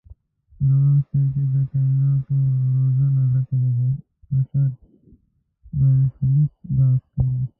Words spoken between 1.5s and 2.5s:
د کایناتو